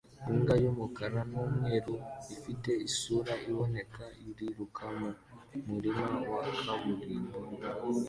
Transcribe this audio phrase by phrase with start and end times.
[0.31, 1.93] Imbwa y'umukara n'umweru
[2.35, 5.05] ifite isura iboneka iriruka mu
[5.69, 7.37] murima wa kaburimbo